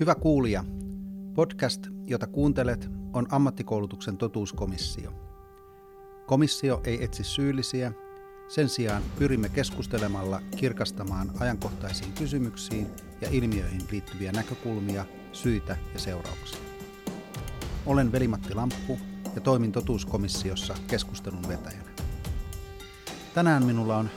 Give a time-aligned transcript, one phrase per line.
[0.00, 0.64] Hyvä kuulija,
[1.34, 5.12] podcast, jota kuuntelet, on ammattikoulutuksen totuuskomissio.
[6.26, 7.92] Komissio ei etsi syyllisiä,
[8.48, 12.86] sen sijaan pyrimme keskustelemalla kirkastamaan ajankohtaisiin kysymyksiin
[13.20, 16.60] ja ilmiöihin liittyviä näkökulmia, syitä ja seurauksia.
[17.86, 18.98] Olen Velimatti Lamppu
[19.34, 21.90] ja toimin totuuskomissiossa keskustelun vetäjänä.
[23.34, 24.10] Tänään minulla on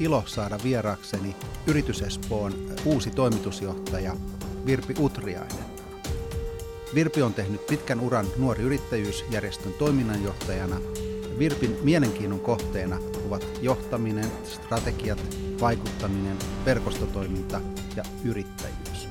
[0.00, 2.52] ilo saada vieraakseni Yritys Espoon
[2.84, 4.16] uusi toimitusjohtaja
[4.66, 5.64] Virpi Utriainen.
[6.94, 10.80] Virpi on tehnyt pitkän uran nuori yrittäjyysjärjestön toiminnanjohtajana.
[11.38, 12.98] Virpin mielenkiinnon kohteena
[13.28, 15.18] ovat johtaminen, strategiat,
[15.60, 17.60] vaikuttaminen, verkostotoiminta
[17.96, 19.08] ja yrittäjyys.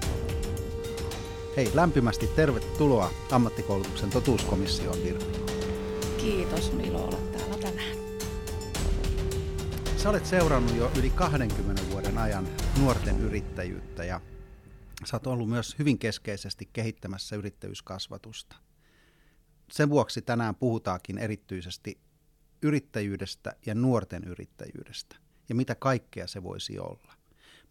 [1.57, 5.39] Hei, lämpimästi tervetuloa ammattikoulutuksen totuuskomissioon, Virpi.
[6.17, 7.97] Kiitos, Milo, olla täällä tänään.
[9.97, 12.47] Sä olet seurannut jo yli 20 vuoden ajan
[12.79, 14.21] nuorten yrittäjyyttä ja
[15.05, 18.55] sä oot ollut myös hyvin keskeisesti kehittämässä yrittäjyyskasvatusta.
[19.71, 21.99] Sen vuoksi tänään puhutaankin erityisesti
[22.61, 25.15] yrittäjyydestä ja nuorten yrittäjyydestä
[25.49, 27.13] ja mitä kaikkea se voisi olla.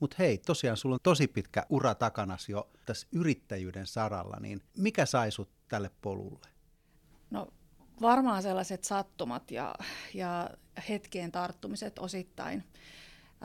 [0.01, 5.07] Mutta hei, tosiaan sulla on tosi pitkä ura takanas jo tässä yrittäjyyden saralla, niin mikä
[5.07, 6.49] sai sut tälle polulle?
[7.31, 7.49] No
[8.01, 9.75] varmaan sellaiset sattumat ja,
[10.15, 10.51] ja
[10.89, 12.65] hetkien tarttumiset osittain.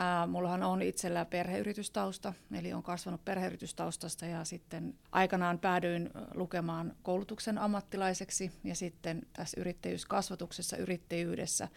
[0.01, 7.57] Ää, mullahan on itsellä perheyritystausta, eli on kasvanut perheyritystaustasta ja sitten aikanaan päädyin lukemaan koulutuksen
[7.57, 11.67] ammattilaiseksi ja sitten tässä yrittäjyyskasvatuksessa, yrittäjyydessä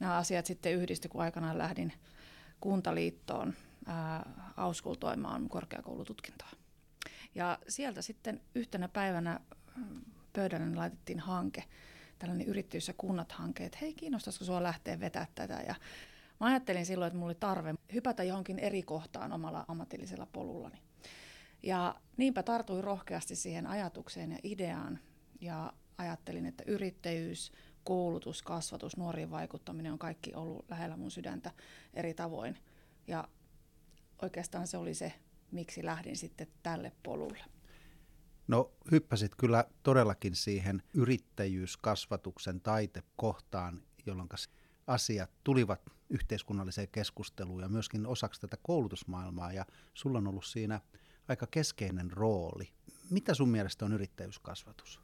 [0.00, 1.92] nämä asiat sitten yhdistyi, kun aikanaan lähdin
[2.60, 3.54] kuntaliittoon
[3.86, 6.50] ää, auskultoimaan korkeakoulututkintoa.
[7.34, 9.40] Ja sieltä sitten yhtenä päivänä
[10.32, 11.64] pöydälle laitettiin hanke,
[12.18, 15.62] tällainen yrittäjyys- ja kunnat-hanke, että hei, kiinnostaisiko sinua lähteä vetämään tätä.
[15.66, 15.74] Ja
[16.40, 20.78] mä ajattelin silloin, että mulla oli tarve hypätä johonkin eri kohtaan omalla ammatillisella polullani.
[21.62, 24.98] Ja niinpä tartuin rohkeasti siihen ajatukseen ja ideaan
[25.40, 27.52] ja ajattelin, että yrittäjyys,
[27.84, 31.50] koulutus, kasvatus, nuoriin vaikuttaminen on kaikki ollut lähellä mun sydäntä
[31.94, 32.58] eri tavoin.
[33.06, 33.28] Ja
[34.22, 35.12] oikeastaan se oli se,
[35.50, 37.44] miksi lähdin sitten tälle polulle.
[38.48, 44.28] No hyppäsit kyllä todellakin siihen yrittäjyyskasvatuksen taitekohtaan, jolloin
[44.86, 50.80] asiat tulivat yhteiskunnalliseen keskusteluun ja myöskin osaksi tätä koulutusmaailmaa ja sulla on ollut siinä
[51.28, 52.72] aika keskeinen rooli.
[53.10, 55.00] Mitä sun mielestä on yrittäjyyskasvatus?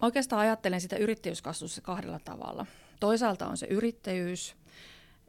[0.00, 2.66] Oikeastaan ajattelen sitä yrittäjyyskasvatusta kahdella tavalla.
[3.00, 4.56] Toisaalta on se yrittäjyys,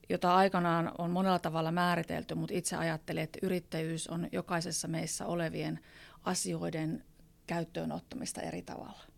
[0.10, 5.80] jota aikanaan on monella tavalla määritelty, mutta itse ajattelen, että yrittäjyys on jokaisessa meissä olevien
[6.24, 7.04] asioiden
[7.48, 9.17] käyttöön ottamista eri tavalla.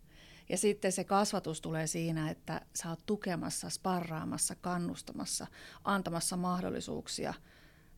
[0.49, 5.47] Ja sitten se kasvatus tulee siinä, että sä oot tukemassa, sparraamassa, kannustamassa,
[5.83, 7.33] antamassa mahdollisuuksia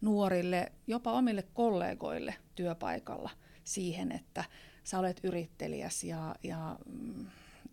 [0.02, 3.30] nuorille, jopa omille kollegoille työpaikalla
[3.64, 4.44] siihen, että
[4.84, 7.26] sä olet yrittelijäs ja, ja mm,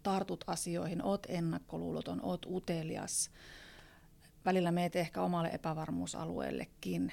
[0.03, 3.31] tartut asioihin, oot ennakkoluuloton, oot utelias,
[4.45, 7.13] välillä meet ehkä omalle epävarmuusalueellekin.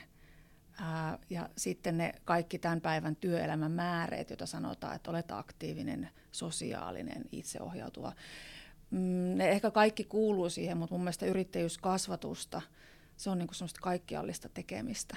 [1.30, 8.14] Ja sitten ne kaikki tämän päivän työelämän määreet, joita sanotaan, että olet aktiivinen, sosiaalinen, itseohjautuva.
[8.92, 12.62] Mm, ne ehkä kaikki kuuluu siihen, mutta mun mielestä yrittäjyyskasvatusta,
[13.18, 15.16] se on niin kuin semmoista kaikkiallista tekemistä.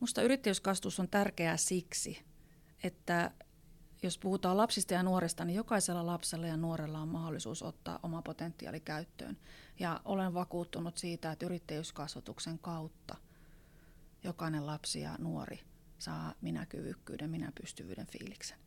[0.00, 2.22] Musta yrittäjyyskasvatus on tärkeää siksi,
[2.82, 3.30] että
[4.02, 8.80] jos puhutaan lapsista ja nuorista, niin jokaisella lapsella ja nuorella on mahdollisuus ottaa oma potentiaali
[8.80, 9.38] käyttöön.
[9.78, 13.16] Ja olen vakuuttunut siitä, että yrittäjyyskasvatuksen kautta
[14.26, 15.60] jokainen lapsi ja nuori
[15.98, 18.58] saa minäkyvykkyyden, minäpystyvyyden fiiliksen.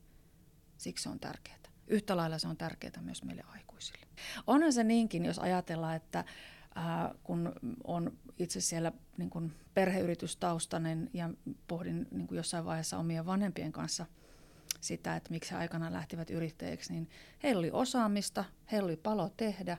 [0.77, 1.59] Siksi se on tärkeää.
[1.87, 4.05] Yhtä lailla se on tärkeää myös meille aikuisille.
[4.47, 6.85] Onhan se niinkin, jos ajatellaan, että äh,
[7.23, 7.53] kun
[7.83, 11.29] on itse siellä niin kun perheyritystaustainen ja
[11.67, 14.05] pohdin niin jossain vaiheessa omien vanhempien kanssa–
[14.81, 17.09] sitä, että miksi he aikana lähtivät yrittäjiksi, niin
[17.43, 19.77] heillä oli osaamista, heillä oli palo tehdä.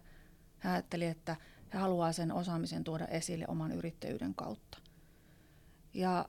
[0.65, 1.36] He ajatteli, että
[1.74, 4.78] he haluaa sen osaamisen tuoda esille oman yrittäjyyden kautta.
[5.95, 6.28] Ja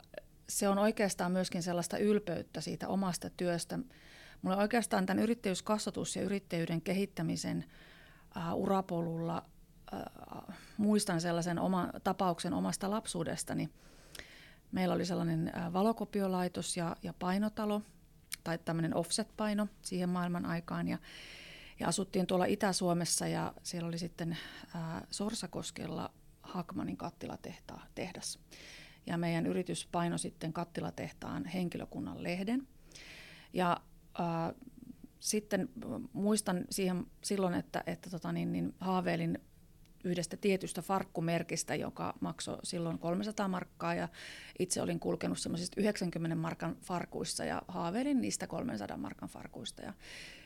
[0.50, 3.80] se on oikeastaan myöskin sellaista ylpeyttä siitä omasta työstä.
[4.42, 7.66] Mulla oikeastaan tämän yrittäjyyskasvatus ja yrittäjyyden kehittämisen
[8.38, 9.46] uh, urapolulla
[9.94, 13.70] uh, muistan sellaisen oma, tapauksen omasta lapsuudestani.
[14.72, 17.82] Meillä oli sellainen uh, valokopiolaitos ja, ja painotalo,
[18.44, 20.88] tai tämmöinen offset-paino siihen maailman aikaan.
[20.88, 20.98] Ja,
[21.80, 24.38] ja asuttiin tuolla Itä-Suomessa ja siellä oli sitten
[24.76, 26.12] ää, Sorsakoskella
[26.42, 28.40] Hakmanin kattilatehdas.
[29.06, 32.68] Ja meidän yritys paino sitten kattilatehtaan henkilökunnan lehden.
[33.54, 33.78] Ja
[34.20, 34.54] ää,
[35.20, 35.70] sitten
[36.14, 39.40] muistan siihen silloin, että, että tota niin, niin haaveilin
[40.04, 44.10] yhdestä tietystä farkkumerkistä, joka maksoi silloin 300 markkaa ja
[44.60, 49.82] itse olin kulkenut semmoisista 90 markan farkuissa ja haaveilin niistä 300 markan farkuista.
[49.82, 49.94] Ja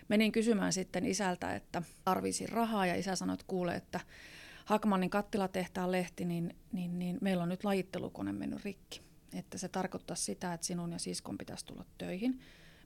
[0.08, 4.00] menin kysymään sitten isältä, että tarvisin rahaa ja isä sanoi, että kuule, että
[4.66, 9.02] Hakmanin kattilatehtaan lehti, niin, niin, niin meillä on nyt lajittelukone mennyt rikki.
[9.34, 12.40] Että se tarkoittaa sitä, että sinun ja siskon pitäisi tulla töihin.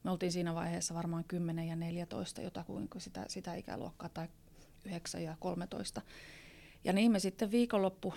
[0.03, 4.27] Me oltiin siinä vaiheessa varmaan 10 ja 14, jotakuinko sitä, sitä ikäluokkaa, tai
[4.85, 6.01] 9 ja 13.
[6.83, 8.13] Ja niin me sitten viikonloppu,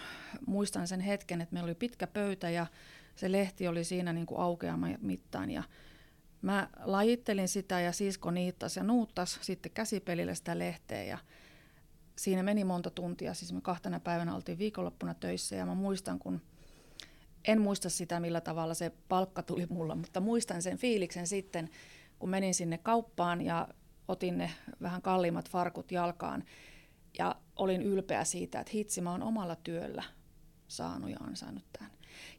[0.46, 2.66] muistan sen hetken, että meillä oli pitkä pöytä ja
[3.16, 5.62] se lehti oli siinä niin kuin aukeama mittaan ja
[6.42, 11.18] mä lajittelin sitä ja sisko niittas ja nuuttas sitten käsipelillä sitä lehteä ja
[12.22, 16.40] siinä meni monta tuntia, siis me kahtena päivänä oltiin viikonloppuna töissä ja mä muistan, kun
[17.44, 21.70] en muista sitä, millä tavalla se palkka tuli mulla, mutta muistan sen fiiliksen sitten,
[22.18, 23.68] kun menin sinne kauppaan ja
[24.08, 24.50] otin ne
[24.82, 26.44] vähän kalliimmat farkut jalkaan
[27.18, 30.02] ja olin ylpeä siitä, että hitsi, mä oon omalla työllä
[30.68, 31.92] saanut ja ansainnut tämän.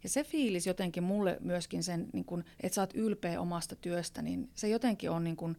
[0.03, 4.21] Ja se fiilis jotenkin mulle myöskin sen, niin kun, että sä oot ylpeä omasta työstä,
[4.21, 5.57] niin se jotenkin on niin kun,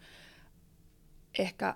[1.38, 1.74] ehkä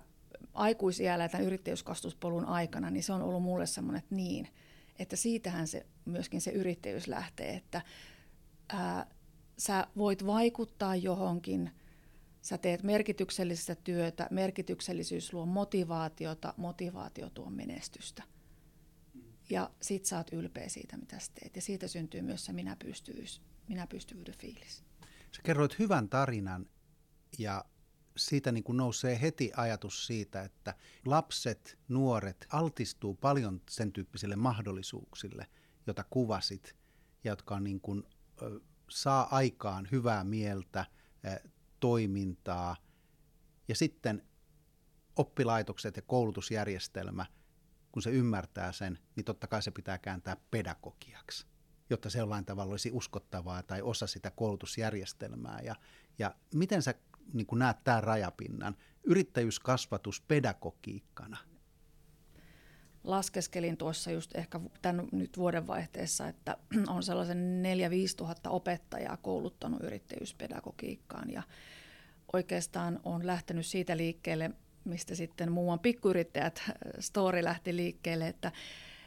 [0.58, 4.48] aikuisiällä ja tämän yrittäjyyskastuspolun aikana, niin se on ollut mulle semmoinen, että niin,
[4.98, 7.82] että siitähän se myöskin se yrittäjyys lähtee, että
[8.68, 9.06] ää,
[9.58, 11.70] sä voit vaikuttaa johonkin,
[12.42, 18.22] sä teet merkityksellistä työtä, merkityksellisyys luo motivaatiota, motivaatio tuo menestystä.
[19.50, 21.56] Ja sit sä oot ylpeä siitä, mitä sä teet.
[21.56, 24.84] Ja siitä syntyy myös se minäpystyvyys, minäpystyvyyden fiilis.
[25.36, 26.66] Sä kerroit hyvän tarinan
[27.38, 27.64] ja
[28.18, 30.74] siitä niin kuin nousee heti ajatus siitä, että
[31.06, 35.46] lapset, nuoret altistuu paljon sen tyyppisille mahdollisuuksille,
[35.86, 36.76] jota kuvasit,
[37.24, 38.02] ja jotka on niin kuin,
[38.90, 40.86] saa aikaan hyvää mieltä,
[41.80, 42.76] toimintaa,
[43.68, 44.22] ja sitten
[45.16, 47.26] oppilaitokset ja koulutusjärjestelmä,
[47.92, 51.46] kun se ymmärtää sen, niin totta kai se pitää kääntää pedagogiaksi,
[51.90, 55.60] jotta se jollain tavalla olisi uskottavaa tai osa sitä koulutusjärjestelmää.
[55.60, 55.74] Ja,
[56.18, 56.94] ja miten sä
[57.32, 61.36] niin kuin näet tämän rajapinnan, yrittäjyyskasvatus pedagogiikkana?
[63.04, 66.56] Laskeskelin tuossa just ehkä tämän nyt vuodenvaihteessa, että
[66.94, 67.62] on sellaisen
[68.10, 71.42] 4-5 tuhatta opettajaa kouluttanut yrittäjyyspedagogiikkaan ja
[72.32, 74.50] oikeastaan on lähtenyt siitä liikkeelle,
[74.84, 78.52] mistä sitten muuan pikkuyrittäjät äh, story lähti liikkeelle, että,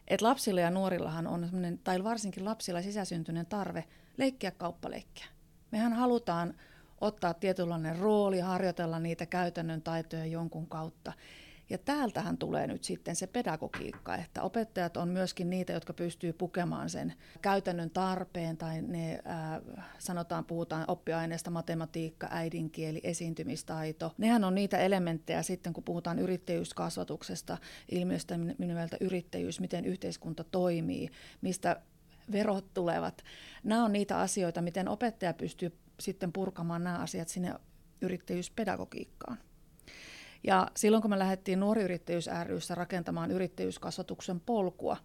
[0.08, 1.50] että lapsilla ja nuorillahan on
[1.84, 3.84] tai varsinkin lapsilla sisäsyntyinen tarve
[4.18, 5.26] leikkiä kauppaleikkiä.
[5.72, 6.54] Mehän halutaan
[7.02, 11.14] ottaa tietynlainen rooli, harjoitella niitä käytännön taitoja jonkun kautta.
[11.72, 16.90] Ja täältähän tulee nyt sitten se pedagogiikka, että opettajat on myöskin niitä, jotka pystyy pukemaan
[16.90, 19.62] sen käytännön tarpeen tai ne ää,
[20.00, 24.14] sanotaan, puhutaan oppiaineesta matematiikka, äidinkieli, esiintymistaito.
[24.18, 27.58] Nehän on niitä elementtejä sitten, kun puhutaan yrittäjyyskasvatuksesta,
[27.92, 31.10] ilmiöstä nimeltä yrittäjyys, miten yhteiskunta toimii,
[31.42, 31.82] mistä
[32.32, 33.24] verot tulevat.
[33.64, 37.54] Nämä on niitä asioita, miten opettaja pystyy sitten purkamaan nämä asiat sinne
[38.02, 39.38] yrittäjyyspedagogiikkaan.
[40.44, 44.98] Ja silloin kun me lähdettiin Nuori Yrittäjyys ryssä rakentamaan yrittäjyyskasvatuksen polkua,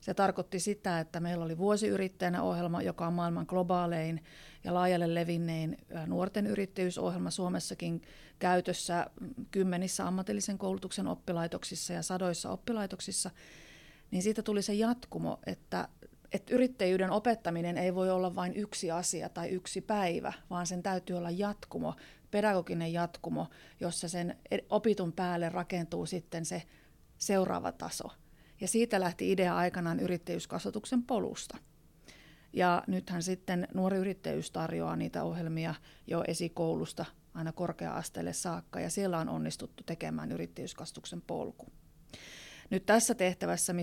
[0.00, 4.24] se tarkoitti sitä, että meillä oli vuosiyrittäjänä ohjelma, joka on maailman globaalein
[4.64, 5.76] ja laajalle levinnein
[6.06, 8.02] nuorten yrittäjyysohjelma Suomessakin
[8.38, 9.06] käytössä
[9.50, 13.30] kymmenissä ammatillisen koulutuksen oppilaitoksissa ja sadoissa oppilaitoksissa,
[14.10, 15.88] niin siitä tuli se jatkumo, että
[16.32, 21.16] että yrittäjyyden opettaminen ei voi olla vain yksi asia tai yksi päivä, vaan sen täytyy
[21.16, 21.94] olla jatkumo,
[22.30, 23.46] pedagoginen jatkumo,
[23.80, 24.36] jossa sen
[24.70, 26.62] opitun päälle rakentuu sitten se
[27.18, 28.10] seuraava taso.
[28.60, 31.58] Ja siitä lähti idea aikanaan yrittäjyyskasvatuksen polusta.
[32.52, 35.74] Ja nythän sitten nuori yrittäjyys tarjoaa niitä ohjelmia
[36.06, 37.04] jo esikoulusta
[37.34, 41.66] aina korkea-asteelle saakka, ja siellä on onnistuttu tekemään yrittäjyyskasvatuksen polku.
[42.70, 43.74] Nyt tässä tehtävässä,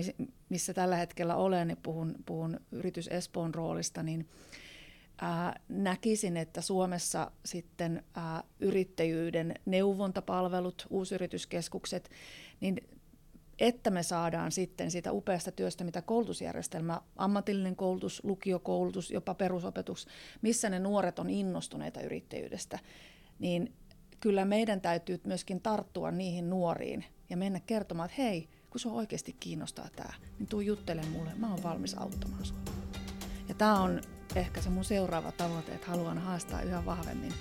[0.48, 4.28] missä tällä hetkellä olen, niin puhun, puhun yritys Espoon roolista, niin
[5.20, 12.10] ää, näkisin, että Suomessa sitten ää, yrittäjyyden neuvontapalvelut, uusyrityskeskukset,
[12.60, 12.88] niin
[13.58, 20.06] että me saadaan sitten siitä upeasta työstä, mitä koulutusjärjestelmä, ammatillinen koulutus, lukiokoulutus, jopa perusopetus,
[20.42, 22.78] missä ne nuoret on innostuneita yrittäjyydestä,
[23.38, 23.72] niin
[24.20, 29.32] kyllä meidän täytyy myöskin tarttua niihin nuoriin ja mennä kertomaan, että hei, kun sua oikeasti
[29.32, 32.58] kiinnostaa tämä, niin tuu juttele mulle, mä oon valmis auttamaan sua.
[33.48, 34.00] Ja tämä on
[34.34, 37.32] ehkä se mun seuraava tavoite, että haluan haastaa yhä vahvemmin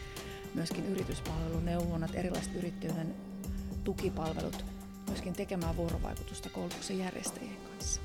[0.54, 3.16] myöskin yrityspalveluneuvonnat, erilaiset yrittäjyyden
[3.84, 4.66] tukipalvelut,
[5.08, 8.02] myöskin tekemään vuorovaikutusta koulutuksen järjestäjien kanssa.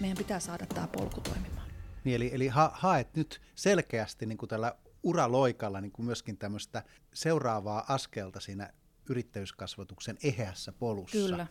[0.00, 1.70] Meidän pitää saada tämä polku toimimaan.
[2.04, 6.82] Niin, eli, eli ha, haet nyt selkeästi niin kuin tällä uraloikalla niin kuin myöskin tämmöistä
[7.14, 8.72] seuraavaa askelta siinä
[9.10, 11.18] yrittäjyyskasvatuksen eheässä polussa.
[11.18, 11.46] Kyllä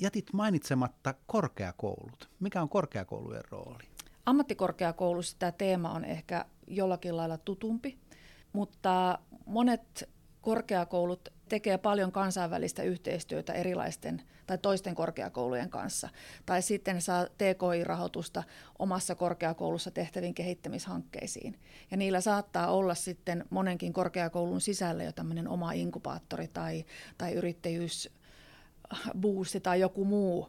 [0.00, 2.30] Jätit mainitsematta korkeakoulut.
[2.40, 3.84] Mikä on korkeakoulujen rooli?
[4.26, 7.98] Ammattikorkeakoulussa tämä teema on ehkä jollakin lailla tutumpi,
[8.52, 10.08] mutta monet
[10.40, 16.08] korkeakoulut tekee paljon kansainvälistä yhteistyötä erilaisten tai toisten korkeakoulujen kanssa.
[16.46, 18.42] Tai sitten saa TKI-rahoitusta
[18.78, 21.58] omassa korkeakoulussa tehtäviin kehittämishankkeisiin.
[21.90, 26.84] Ja niillä saattaa olla sitten monenkin korkeakoulun sisällä jo tämmöinen oma inkubaattori tai,
[27.18, 27.34] tai
[29.14, 30.48] yrittäjyysboosti tai joku muu.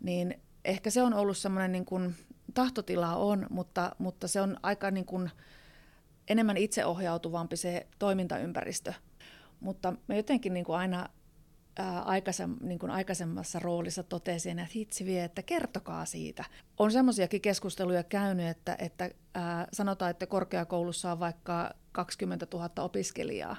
[0.00, 2.14] Niin ehkä se on ollut semmoinen niin kuin,
[2.54, 5.30] tahtotila on, mutta, mutta se on aika niin kuin,
[6.28, 8.92] enemmän itseohjautuvampi se toimintaympäristö
[9.60, 11.08] mutta mä jotenkin niin kuin aina
[12.04, 16.44] aikaisem, niin kuin aikaisemmassa roolissa totesin, että hitsi vie, että kertokaa siitä.
[16.78, 23.56] On semmoisiakin keskusteluja käynyt, että, että ää, sanotaan, että korkeakoulussa on vaikka 20 000 opiskelijaa,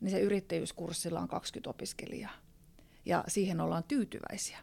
[0.00, 2.32] niin se yrittäjyyskurssilla on 20 opiskelijaa.
[3.06, 4.58] Ja siihen ollaan tyytyväisiä.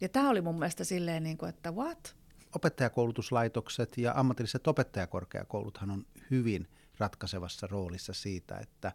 [0.00, 2.16] Ja tämä oli mun mielestä silleen, niin kuin, että what?
[2.54, 6.68] Opettajakoulutuslaitokset ja ammatilliset opettajakorkeakouluthan on hyvin–
[7.00, 8.92] ratkaisevassa roolissa siitä, että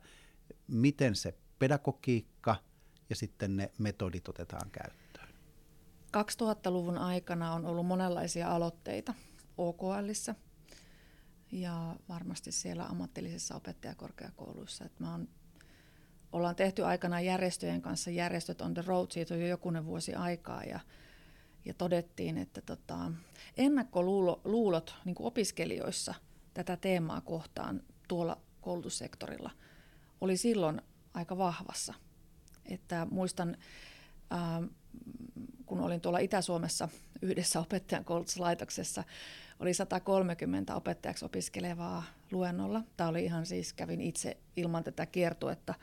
[0.67, 2.55] miten se pedagogiikka
[3.09, 5.27] ja sitten ne metodit otetaan käyttöön.
[6.17, 9.13] 2000-luvun aikana on ollut monenlaisia aloitteita
[9.57, 10.35] OKLissa
[11.51, 14.85] ja varmasti siellä ammatillisissa opettajakorkeakouluissa.
[14.85, 15.27] Että mä on,
[16.35, 20.63] ollaan tehty aikanaan järjestöjen kanssa järjestöt on the road, siitä on jo jokunen vuosi aikaa
[20.63, 20.79] ja,
[21.65, 23.11] ja todettiin, että tota,
[23.57, 26.13] ennakkoluulot niin opiskelijoissa
[26.53, 29.51] tätä teemaa kohtaan tuolla koulutussektorilla
[30.21, 30.81] oli silloin
[31.13, 31.93] aika vahvassa.
[32.65, 33.57] Että muistan,
[34.29, 34.61] ää,
[35.65, 36.89] kun olin tuolla Itä-Suomessa
[37.21, 39.03] yhdessä opettajan koulutuslaitoksessa,
[39.59, 42.83] oli 130 opettajaksi opiskelevaa luennolla.
[42.97, 45.73] Tämä oli ihan siis, kävin itse ilman tätä kiertuetta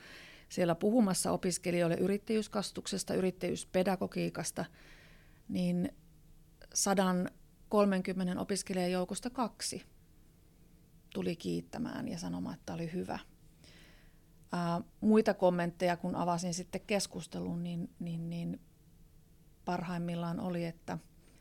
[0.52, 4.64] siellä puhumassa opiskelijoille yrittäjyyskastuksesta, yrittäjyyspedagogiikasta,
[5.48, 5.92] niin
[6.74, 9.82] 130 opiskelijan joukosta kaksi
[11.14, 13.18] tuli kiittämään ja sanomaan, että oli hyvä.
[14.52, 18.60] Ää, muita kommentteja, kun avasin sitten keskustelun, niin, niin, niin
[19.64, 20.98] parhaimmillaan oli, että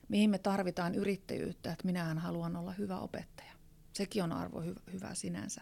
[0.10, 3.52] mihin me tarvitaan yrittäjyyttä, että minähän haluan olla hyvä opettaja.
[3.94, 5.62] Sekin on arvo hy- hyvä sinänsä.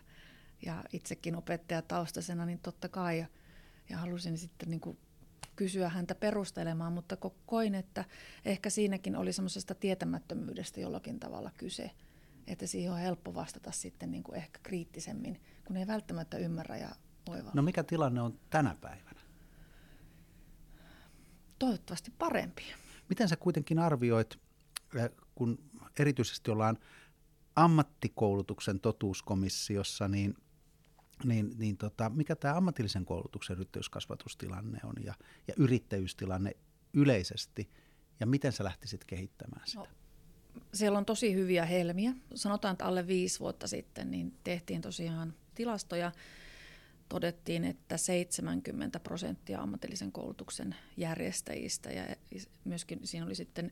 [0.65, 3.27] Ja itsekin opettajataustaisena, niin totta kai, ja,
[3.89, 4.97] ja halusin sitten niin kuin
[5.55, 8.05] kysyä häntä perustelemaan, mutta koin, että
[8.45, 11.91] ehkä siinäkin oli semmoisesta tietämättömyydestä jollakin tavalla kyse–
[12.49, 16.89] että siihen on helppo vastata sitten niin kuin ehkä kriittisemmin, kun ei välttämättä ymmärrä ja
[17.29, 17.51] oivaa.
[17.53, 19.21] No mikä tilanne on tänä päivänä?
[21.59, 22.63] Toivottavasti parempi.
[23.09, 24.39] Miten sä kuitenkin arvioit,
[24.99, 25.59] äh, kun
[25.99, 26.77] erityisesti ollaan
[27.55, 30.37] ammattikoulutuksen totuuskomissiossa, niin,
[31.23, 35.13] niin, niin tota, mikä tämä ammatillisen koulutuksen yrittäjyyskasvatustilanne on ja,
[35.47, 36.51] ja yrittäjyystilanne
[36.93, 37.69] yleisesti,
[38.19, 39.79] ja miten sä lähtisit kehittämään sitä?
[39.79, 39.87] No,
[40.73, 42.13] siellä on tosi hyviä helmiä.
[42.35, 46.11] Sanotaan, että alle viisi vuotta sitten niin tehtiin tosiaan tilastoja.
[47.09, 52.15] Todettiin, että 70 prosenttia ammatillisen koulutuksen järjestäjistä ja
[52.65, 53.71] myöskin siinä oli sitten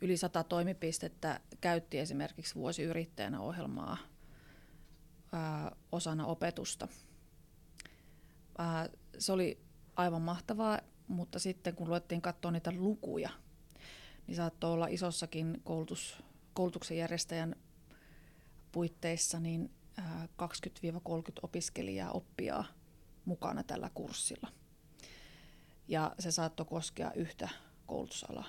[0.00, 3.96] yli 100 toimipistettä käytti esimerkiksi vuosiyrittäjänä ohjelmaa
[5.32, 6.88] ää, osana opetusta.
[9.18, 9.60] Se oli
[9.96, 13.30] aivan mahtavaa, mutta sitten kun luettiin katsoa niitä lukuja,
[14.26, 16.22] niin saattoi olla isossakin koulutus,
[16.54, 17.56] koulutuksen järjestäjän
[18.72, 19.70] puitteissa niin
[20.00, 20.02] 20-30
[21.42, 22.64] opiskelijaa oppijaa
[23.24, 24.48] mukana tällä kurssilla.
[25.88, 27.48] Ja se saattoi koskea yhtä
[27.86, 28.48] koulutusalaa.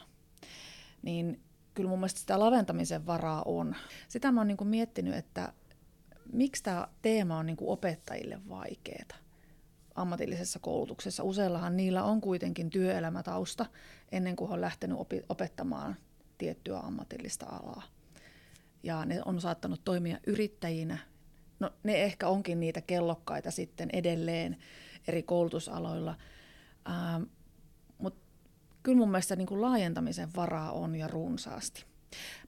[1.01, 1.43] Niin
[1.74, 3.75] kyllä mun mielestä sitä laventamisen varaa on.
[4.07, 5.53] Sitä mä oon niin miettinyt, että
[6.33, 9.29] miksi tämä teema on niin opettajille vaikeaa
[9.95, 11.24] ammatillisessa koulutuksessa.
[11.24, 13.65] Useillahan niillä on kuitenkin työelämätausta
[14.12, 15.95] ennen kuin on lähtenyt opi- opettamaan
[16.38, 17.83] tiettyä ammatillista alaa.
[18.83, 20.98] Ja ne on saattanut toimia yrittäjinä.
[21.59, 24.57] No ne ehkä onkin niitä kellokkaita sitten edelleen
[25.07, 26.15] eri koulutusaloilla.
[26.89, 27.24] Ähm,
[27.98, 28.21] Mutta
[28.83, 31.86] kyllä mun mielestä niin kuin laajentamisen varaa on ja runsaasti.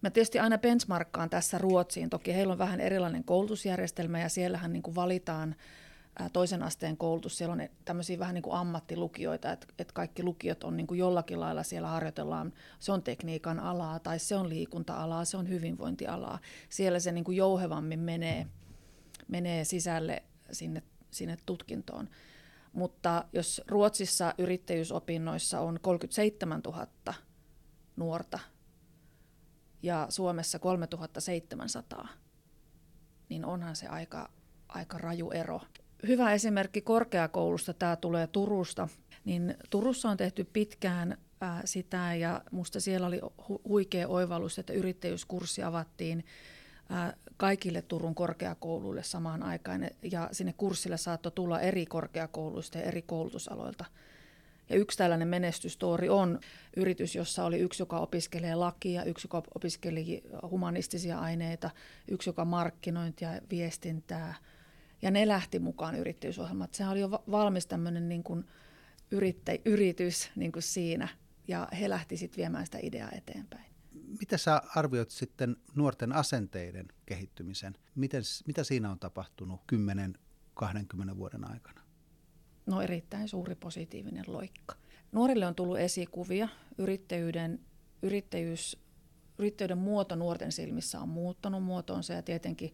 [0.02, 2.10] Mä tietysti aina benchmarkkaan tässä Ruotsiin.
[2.10, 5.56] Toki heillä on vähän erilainen koulutusjärjestelmä ja siellähän niin kuin valitaan
[6.34, 10.78] toisen asteen koulutus, siellä on tämmöisiä vähän niin kuin ammattilukioita, että, että kaikki lukiot on
[10.78, 15.38] niin kuin jollakin lailla siellä harjoitellaan, se on tekniikan alaa tai se on liikunta-alaa, se
[15.38, 16.40] on hyvinvointialaa.
[16.70, 18.48] Siellä se niin kuin jouhevammin menee,
[19.28, 22.10] menee sisälle sinne, sinne tutkintoon.
[22.74, 26.88] Mutta jos Ruotsissa yrittäjyysopinnoissa on 37 000
[27.96, 28.40] nuorta
[29.84, 32.08] ja Suomessa 3700,
[33.30, 34.30] niin onhan se aika,
[34.68, 35.62] aika raju ero.
[36.08, 38.88] Hyvä esimerkki korkeakoulusta, tämä tulee Turusta,
[39.26, 44.74] niin Turussa on tehty pitkään ää, sitä ja musta siellä oli hu- huikea oivallus, että
[44.74, 46.26] yrittäjyyskurssi avattiin
[46.90, 49.88] ää, kaikille Turun korkeakouluille samaan aikaan.
[50.12, 53.86] Ja sinne kurssille saattoi tulla eri korkeakouluista ja eri koulutusaloilta.
[54.70, 56.40] Ja yksi tällainen menestystori on
[56.78, 61.70] yritys, jossa oli yksi, joka opiskelee lakia, yksi, joka opiskeli humanistisia aineita,
[62.08, 64.36] yksi, joka markkinointia ja viestintää.
[65.02, 66.70] Ja ne lähti mukaan yrittäjyysohjelmaan.
[66.72, 68.46] Sehän oli jo valmis tämmöinen niin kuin
[69.12, 71.08] yrittä, yritys niin kuin siinä,
[71.48, 73.66] ja he lähti sitten viemään sitä ideaa eteenpäin.
[74.20, 77.76] Mitä sä arvioit sitten nuorten asenteiden kehittymisen?
[77.96, 79.62] Miten, mitä siinä on tapahtunut
[80.62, 81.81] 10-20 vuoden aikana?
[82.66, 84.76] No erittäin suuri positiivinen loikka.
[85.12, 86.48] Nuorille on tullut esikuvia.
[86.78, 87.60] Yrittäjyyden,
[88.02, 88.78] yrittäjyys,
[89.38, 92.74] yrittäjyyden muoto nuorten silmissä on muuttanut muotoonsa ja tietenkin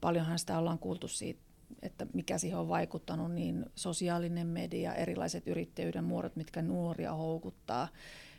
[0.00, 1.40] paljonhan sitä ollaan kuultu siitä,
[1.82, 7.88] että mikä siihen on vaikuttanut, niin sosiaalinen media, erilaiset yrittäjyyden muodot, mitkä nuoria houkuttaa,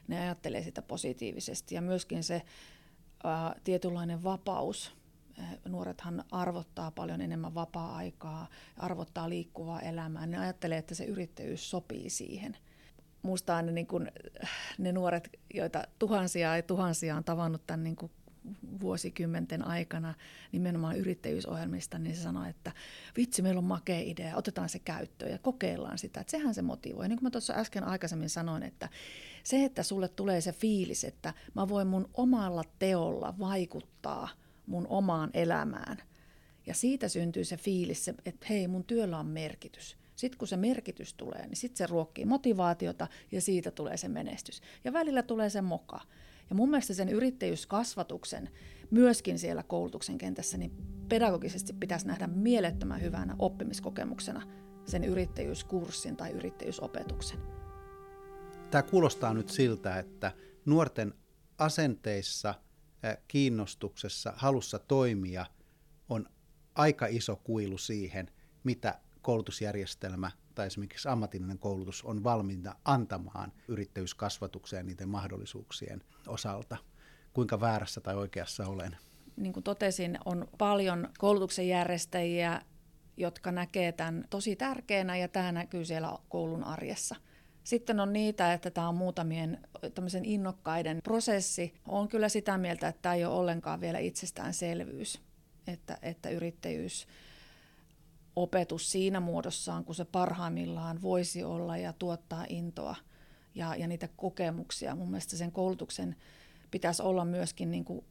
[0.07, 1.75] ne ajattelee sitä positiivisesti.
[1.75, 2.41] Ja myöskin se
[3.23, 4.95] ää, tietynlainen vapaus.
[5.67, 10.25] Nuorethan arvottaa paljon enemmän vapaa-aikaa, arvottaa liikkuvaa elämää.
[10.25, 12.57] Ne ajattelee, että se yrittäjyys sopii siihen.
[13.21, 14.07] Musta aina niin kun,
[14.77, 17.95] ne nuoret, joita tuhansia ja tuhansia on tavannut tämän niin
[18.81, 20.13] vuosikymmenten aikana
[20.51, 22.71] nimenomaan yrittäjyysohjelmista, niin se sanoi, että
[23.17, 26.19] vitsi, meillä on makea idea, otetaan se käyttöön ja kokeillaan sitä.
[26.19, 27.09] Että sehän se motivoi.
[27.09, 28.89] Niin kuin mä tuossa äsken aikaisemmin sanoin, että
[29.43, 34.29] se, että sulle tulee se fiilis, että mä voin mun omalla teolla vaikuttaa
[34.67, 35.97] mun omaan elämään.
[36.65, 39.97] Ja siitä syntyy se fiilis, että hei, mun työllä on merkitys.
[40.15, 44.61] Sitten kun se merkitys tulee, niin sitten se ruokkii motivaatiota ja siitä tulee se menestys.
[44.83, 46.01] Ja välillä tulee se moka.
[46.49, 48.49] Ja mun mielestä sen yrittäjyyskasvatuksen
[48.91, 50.71] myöskin siellä koulutuksen kentässä niin
[51.09, 54.41] pedagogisesti pitäisi nähdä mielettömän hyvänä oppimiskokemuksena
[54.85, 57.39] sen yrittäjyyskurssin tai yrittäjyysopetuksen.
[58.71, 60.31] Tämä kuulostaa nyt siltä, että
[60.65, 61.13] nuorten
[61.57, 62.55] asenteissa,
[63.27, 65.45] kiinnostuksessa, halussa toimia
[66.09, 66.29] on
[66.75, 68.31] aika iso kuilu siihen,
[68.63, 76.77] mitä koulutusjärjestelmä tai esimerkiksi ammatillinen koulutus on valmiina antamaan yrittäjyyskasvatukseen niiden mahdollisuuksien osalta.
[77.33, 78.97] Kuinka väärässä tai oikeassa olen?
[79.35, 82.61] Niin kuin totesin, on paljon koulutuksen järjestäjiä,
[83.17, 87.15] jotka näkee tämän tosi tärkeänä ja tämä näkyy siellä koulun arjessa.
[87.65, 91.73] Sitten on niitä, että tämä on muutamien tämmöisen innokkaiden prosessi.
[91.87, 95.21] On kyllä sitä mieltä, että tämä ei ole ollenkaan vielä itsestäänselvyys,
[95.67, 97.07] että, että yrittäjyys
[98.35, 102.95] opetus siinä muodossaan, kun se parhaimmillaan voisi olla ja tuottaa intoa
[103.55, 104.95] ja, ja niitä kokemuksia.
[104.95, 106.15] Mun mielestä sen koulutuksen
[106.71, 108.05] pitäisi olla myöskin niin kuin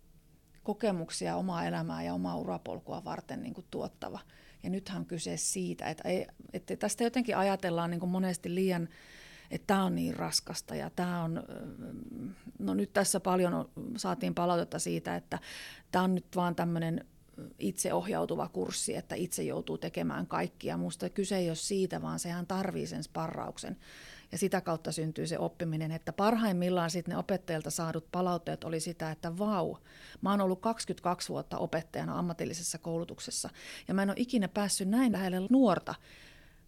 [0.63, 4.21] kokemuksia omaa elämää ja omaa urapolkua varten niin kuin tuottava.
[4.63, 8.89] Ja nythän on kyse siitä, että, ei, että tästä jotenkin ajatellaan niin kuin monesti liian,
[9.55, 11.43] että tämä on niin raskasta ja tämä on,
[12.59, 15.39] no nyt tässä paljon saatiin palautetta siitä, että
[15.91, 17.05] tämä on nyt vaan tämmöinen
[17.59, 20.77] itseohjautuva kurssi, että itse joutuu tekemään kaikkia.
[20.77, 23.77] Minusta kyse ei ole siitä, vaan sehän tarvii sen sparrauksen.
[24.33, 29.11] Ja sitä kautta syntyy se oppiminen, että parhaimmillaan sitten ne opettajilta saadut palautteet oli sitä,
[29.11, 29.77] että vau,
[30.21, 33.51] mä oon ollut 22 vuotta opettajana ammatillisessa koulutuksessa
[33.89, 35.95] ja mä en ole ikinä päässyt näin lähelle nuorta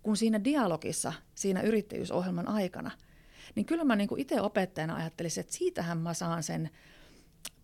[0.06, 2.90] kuin siinä dialogissa, siinä yrittäjyysohjelman aikana.
[3.54, 6.70] Niin kyllä mä niin itse opettajana ajattelisin, että siitähän mä saan sen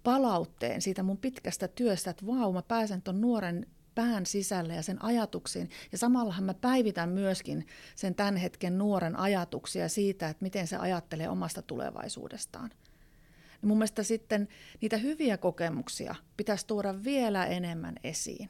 [0.03, 5.05] palautteen siitä mun pitkästä työstä, että vau, mä pääsen ton nuoren pään sisälle ja sen
[5.05, 5.71] ajatuksiin.
[5.93, 11.29] Ja samallahan mä päivitän myöskin sen tämän hetken nuoren ajatuksia siitä, että miten se ajattelee
[11.29, 12.71] omasta tulevaisuudestaan.
[13.63, 14.49] Ja mun mielestä sitten
[14.81, 18.49] niitä hyviä kokemuksia pitäisi tuoda vielä enemmän esiin.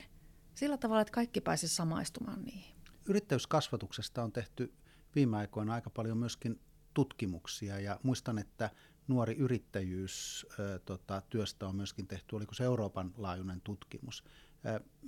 [0.55, 2.72] Sillä tavalla, että kaikki pääsisi samaistumaan niihin.
[3.09, 4.73] Yrittäjyyskasvatuksesta on tehty
[5.15, 6.61] viime aikoina aika paljon myöskin
[6.95, 8.71] tutkimuksia ja muistan, että
[9.09, 10.47] nuori yrittäjyys
[10.85, 14.25] tota, työstä on myöskin tehty, oliko se Euroopan laajuinen tutkimus.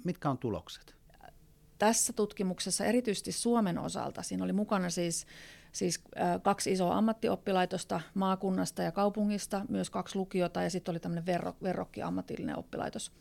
[0.05, 0.97] Mitkä on tulokset?
[1.79, 5.27] Tässä tutkimuksessa erityisesti Suomen osalta, siinä oli mukana siis,
[5.73, 6.05] siis
[6.43, 12.03] kaksi isoa ammattioppilaitosta maakunnasta ja kaupungista, myös kaksi lukiota ja sitten oli tämmöinen verro, verrokki
[12.03, 13.13] ammatillinen oppilaitos.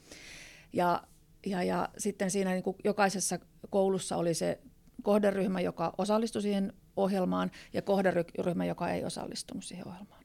[0.73, 1.03] Ja,
[1.45, 4.59] ja, ja sitten siinä niin kuin jokaisessa koulussa oli se
[5.03, 10.23] kohderyhmä, joka osallistui siihen ohjelmaan ja kohderyhmä, joka ei osallistunut siihen ohjelmaan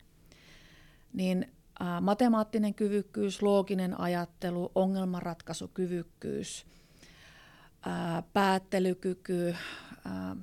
[1.12, 6.66] niin ä, matemaattinen kyvykkyys, looginen ajattelu, ongelmanratkaisukyvykkyys,
[7.86, 10.36] ä, päättelykyky, ä,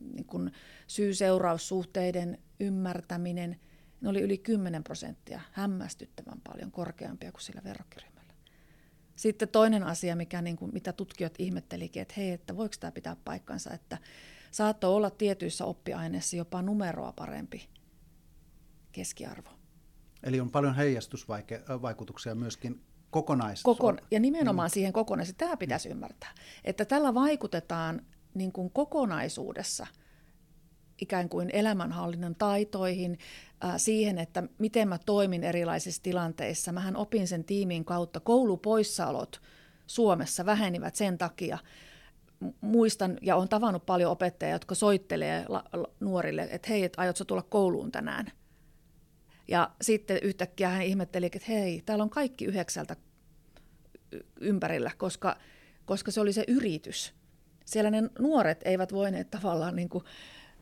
[0.00, 0.50] niin kun
[0.86, 3.60] syy-seuraussuhteiden ymmärtäminen,
[4.00, 8.11] ne oli yli 10 prosenttia, hämmästyttävän paljon korkeampia kuin sillä verrokkiryhmällä.
[9.22, 13.16] Sitten toinen asia, mikä, niin kuin, mitä tutkijat ihmettelikin, että hei, että voiko tämä pitää
[13.24, 13.98] paikkansa, että
[14.50, 17.68] saattoi olla tietyissä oppiaineissa jopa numeroa parempi
[18.92, 19.48] keskiarvo.
[20.22, 23.62] Eli on paljon heijastusvaikutuksia myöskin kokonais...
[23.62, 24.72] Kokon, ja nimenomaan mm.
[24.72, 25.48] siihen kokonaisuuteen.
[25.48, 29.86] Tämä pitäisi ymmärtää, että tällä vaikutetaan niin kuin kokonaisuudessa
[31.00, 33.18] ikään kuin elämänhallinnan taitoihin,
[33.76, 36.72] siihen, että miten mä toimin erilaisissa tilanteissa.
[36.72, 38.20] Mähän opin sen tiimin kautta.
[38.20, 39.40] Koulupoissaolot
[39.86, 41.58] Suomessa vähenivät sen takia.
[42.60, 45.46] Muistan ja olen tavannut paljon opettajia, jotka soittelee
[46.00, 48.26] nuorille, että hei, et aiotko tulla kouluun tänään?
[49.48, 52.96] Ja sitten yhtäkkiä hän ihmetteli, että hei, täällä on kaikki yhdeksältä
[54.40, 55.36] ympärillä, koska,
[55.84, 57.14] koska se oli se yritys.
[57.64, 60.04] Siellä ne nuoret eivät voineet tavallaan niin kuin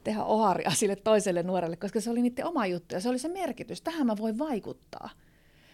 [0.05, 3.29] tehdä oharia sille toiselle nuorelle, koska se oli niiden oma juttu ja se oli se
[3.29, 3.83] merkitys.
[3.83, 5.11] Tähän mä voin vaikuttaa.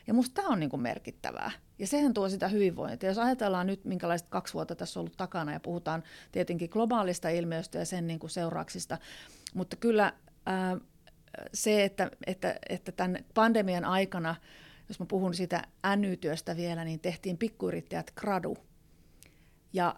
[0.06, 1.50] Ja musta tämä on niin kuin merkittävää.
[1.78, 3.10] Ja sehän tuo sitä hyvinvointia.
[3.10, 7.78] Jos ajatellaan nyt, minkälaiset kaksi vuotta tässä on ollut takana ja puhutaan tietenkin globaalista ilmiöstä
[7.78, 8.98] ja sen niin kuin seurauksista,
[9.54, 10.12] mutta kyllä
[10.46, 10.76] ää,
[11.54, 14.34] se, että, että, että tämän pandemian aikana,
[14.88, 15.62] jos mä puhun sitä
[15.96, 18.56] NY-työstä vielä, niin tehtiin pikkuyrittäjät gradu.
[19.72, 19.96] Ja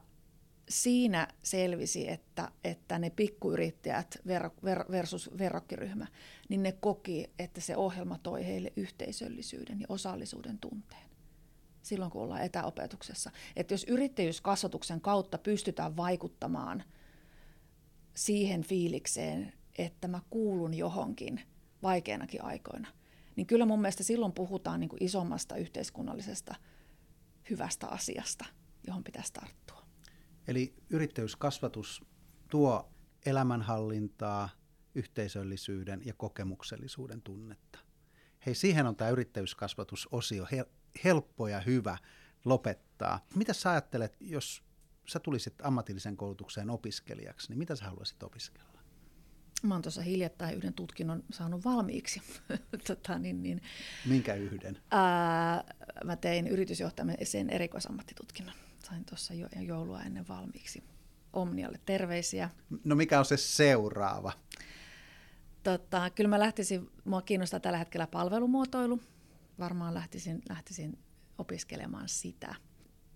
[0.68, 6.06] siinä selvisi, että, että ne pikkuyrittäjät ver, ver, versus verrokkiryhmä,
[6.48, 11.08] niin ne koki, että se ohjelma toi heille yhteisöllisyyden ja osallisuuden tunteen
[11.88, 13.30] silloin, kun ollaan etäopetuksessa.
[13.56, 16.84] Että jos yrittäjyyskasvatuksen kautta pystytään vaikuttamaan
[18.14, 21.40] siihen fiilikseen, että mä kuulun johonkin
[21.82, 22.88] vaikeinakin aikoina,
[23.36, 26.54] niin kyllä mun mielestä silloin puhutaan niin kuin isommasta yhteiskunnallisesta
[27.50, 28.44] hyvästä asiasta,
[28.86, 29.77] johon pitäisi tarttua.
[30.48, 32.04] Eli yrittäjyyskasvatus
[32.50, 32.92] tuo
[33.26, 34.48] elämänhallintaa,
[34.94, 37.78] yhteisöllisyyden ja kokemuksellisuuden tunnetta.
[38.46, 40.46] Hei, siihen on tämä yrittäjyyskasvatusosio
[41.04, 41.98] helppo ja hyvä
[42.44, 43.26] lopettaa.
[43.34, 44.62] Mitä sä ajattelet, jos
[45.08, 48.68] sä tulisit ammatillisen koulutukseen opiskelijaksi, niin mitä sä haluaisit opiskella?
[49.62, 52.22] Mä oon tuossa hiljattain yhden tutkinnon saanut valmiiksi.
[52.86, 53.62] tota, niin, niin.
[54.06, 54.78] Minkä yhden?
[54.90, 55.64] Ää,
[56.04, 58.54] mä tein yritysjohtamisen erikoisammattitutkinnon.
[58.88, 60.82] Sain tuossa jo, joulua ennen valmiiksi.
[61.32, 62.50] Omnialle terveisiä.
[62.84, 64.32] No mikä on se seuraava?
[65.62, 69.00] Tota, kyllä mä lähtisin, mua kiinnostaa tällä hetkellä palvelumuotoilu.
[69.58, 70.98] Varmaan lähtisin, lähtisin
[71.38, 72.54] opiskelemaan sitä.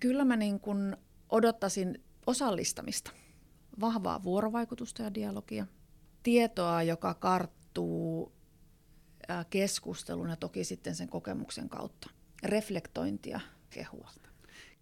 [0.01, 0.97] Kyllä mä niin kun
[1.29, 3.11] odottaisin osallistamista,
[3.81, 5.67] vahvaa vuorovaikutusta ja dialogia,
[6.23, 8.33] tietoa, joka karttuu
[9.51, 12.11] keskustelun ja toki sitten sen kokemuksen kautta.
[12.43, 14.11] Reflektointia, kehua.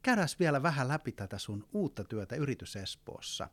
[0.03, 3.49] Käydään vielä vähän läpi tätä sun uutta työtä Yritys Espoossa.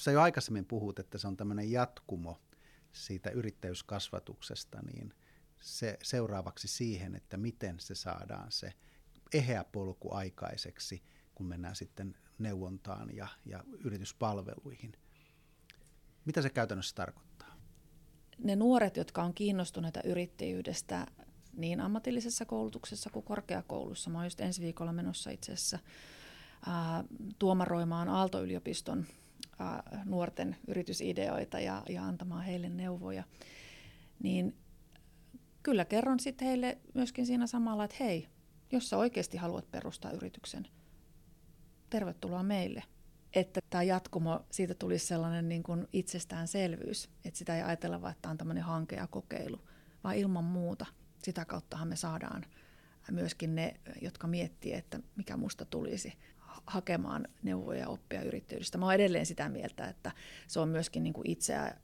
[0.00, 2.40] Sä jo aikaisemmin puhut, että se on tämmöinen jatkumo
[2.92, 5.14] siitä yrittäjyyskasvatuksesta, niin
[5.60, 8.72] se seuraavaksi siihen, että miten se saadaan se
[9.34, 11.02] eheä polku aikaiseksi,
[11.34, 14.92] kun mennään sitten neuvontaan ja, ja yrityspalveluihin–
[16.28, 17.56] mitä se käytännössä tarkoittaa?
[18.38, 21.06] Ne nuoret, jotka on kiinnostuneita yrittäjyydestä
[21.58, 25.78] niin ammatillisessa koulutuksessa kuin korkeakoulussa, mä oon just ensi viikolla menossa itse asiassa
[26.66, 27.04] ää,
[27.38, 29.06] tuomaroimaan Aalto-yliopiston
[29.58, 33.24] ää, nuorten yritysideoita ja, ja antamaan heille neuvoja,
[34.22, 34.56] niin
[35.62, 38.28] kyllä kerron sitten heille myöskin siinä samalla, että hei,
[38.72, 40.68] jos sä oikeasti haluat perustaa yrityksen,
[41.90, 42.82] tervetuloa meille–
[43.32, 48.30] että tämä jatkumo, siitä tulisi sellainen niin kuin itsestäänselvyys, että sitä ei ajatella vain, että
[48.30, 49.60] on tämmöinen hanke ja kokeilu,
[50.04, 50.86] vaan ilman muuta.
[51.28, 52.44] Sitä kauttahan me saadaan
[53.10, 56.12] myöskin ne, jotka miettii, että mikä musta tulisi
[56.66, 58.78] hakemaan neuvoja ja oppia yrittäjyydestä.
[58.78, 60.12] Mä olen edelleen sitä mieltä, että
[60.46, 61.76] se on myöskin niin kuin itseä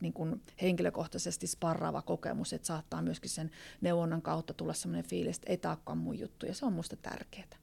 [0.00, 5.50] niin kuin henkilökohtaisesti sparraava kokemus, että saattaa myöskin sen neuvonnan kautta tulla sellainen fiilis, että
[5.50, 7.58] ei tämä mun juttu, ja se on musta tärkeää.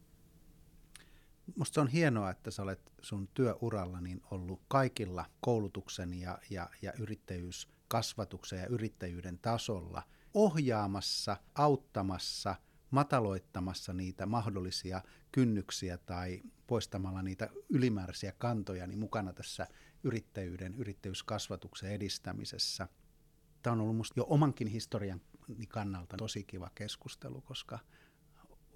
[1.56, 6.70] Musta se on hienoa, että sä olet sun työuralla niin ollut kaikilla koulutuksen ja, ja,
[6.82, 10.04] ja yrittäjyyskasvatuksen ja yrittäjyyden tasolla
[10.38, 12.56] ohjaamassa, auttamassa,
[12.92, 19.68] mataloittamassa niitä mahdollisia kynnyksiä tai poistamalla niitä ylimääräisiä kantoja niin mukana tässä
[20.04, 22.88] yrittäjyyden, yrittäjyyskasvatuksen edistämisessä.
[23.64, 25.22] Tämä on ollut musta jo omankin historian
[25.68, 27.80] kannalta tosi kiva keskustelu, koska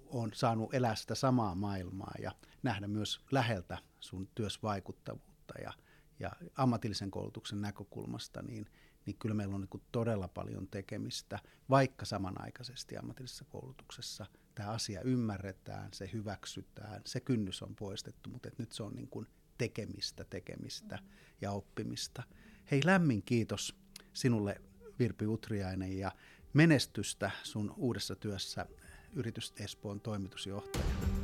[0.06, 5.72] on saanut elää sitä samaa maailmaa ja nähdä myös läheltä sun työsvaikuttavuutta ja,
[6.18, 8.66] ja ammatillisen koulutuksen näkökulmasta, niin,
[9.06, 11.38] niin kyllä meillä on niin todella paljon tekemistä,
[11.70, 18.58] vaikka samanaikaisesti ammatillisessa koulutuksessa tämä asia ymmärretään, se hyväksytään, se kynnys on poistettu, mutta et
[18.58, 19.26] nyt se on niin kuin
[19.58, 20.98] tekemistä, tekemistä
[21.40, 22.22] ja oppimista.
[22.70, 23.76] Hei lämmin kiitos
[24.12, 24.60] sinulle
[24.98, 26.12] Virpi Utriainen ja
[26.52, 28.66] menestystä sun uudessa työssä
[29.12, 31.21] Yritys Espoon toimitusjohtaja.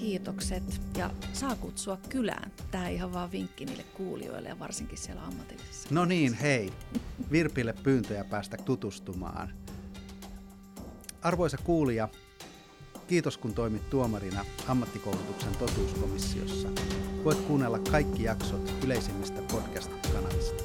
[0.00, 2.52] Kiitokset ja saa kutsua kylään.
[2.70, 5.88] Tämä ihan vaan vinkki niille kuulijoille ja varsinkin siellä ammatillisessa.
[5.90, 6.72] No niin, hei.
[7.32, 9.52] Virpille pyyntöjä päästä tutustumaan.
[11.22, 12.08] Arvoisa kuulija,
[13.08, 16.68] kiitos kun toimit tuomarina ammattikoulutuksen totuuskomissiossa.
[17.24, 20.59] Voit kuunnella kaikki jaksot yleisimmistä podcast-kanavista.